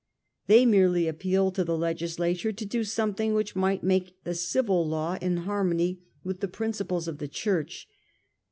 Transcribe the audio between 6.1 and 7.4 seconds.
with the principles of the